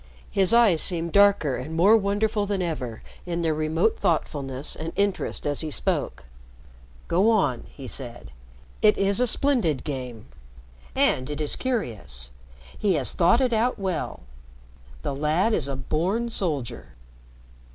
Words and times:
His 0.31 0.51
eyes 0.51 0.81
seemed 0.81 1.11
darker 1.11 1.57
and 1.57 1.75
more 1.75 1.95
wonderful 1.95 2.47
than 2.47 2.59
ever 2.63 3.03
in 3.27 3.43
their 3.43 3.53
remote 3.53 3.99
thoughtfulness 3.99 4.75
and 4.75 4.91
interest 4.95 5.45
as 5.45 5.61
he 5.61 5.69
spoke. 5.69 6.25
"Go 7.07 7.29
on," 7.29 7.67
he 7.69 7.85
said. 7.87 8.31
"It 8.81 8.97
is 8.97 9.19
a 9.19 9.27
splendid 9.27 9.83
game. 9.83 10.25
And 10.95 11.29
it 11.29 11.39
is 11.39 11.55
curious. 11.55 12.31
He 12.75 12.95
has 12.95 13.11
thought 13.13 13.41
it 13.41 13.53
out 13.53 13.77
well. 13.77 14.21
The 15.03 15.13
lad 15.13 15.53
is 15.53 15.67
a 15.67 15.75
born 15.75 16.29
soldier." 16.29 16.93